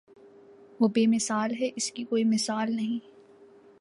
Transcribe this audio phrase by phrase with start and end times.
[0.79, 2.99] وہ بے مثال ہے اس کی کوئی مثال نہیں